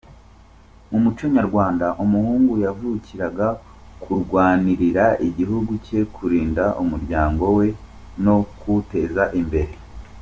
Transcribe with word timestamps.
Mu 0.89 0.97
muco 1.03 1.23
nyarwanda 1.35 1.87
umuhungu 2.03 2.53
yavukiraga 2.65 3.47
kurwanirira 4.03 5.05
igihugu 5.27 5.71
cye, 5.85 5.99
kurinda 6.15 6.63
umuryango 6.83 7.43
we 7.57 7.67
no 8.23 8.35
kuwuteza 8.57 9.23
imbere. 9.41 9.73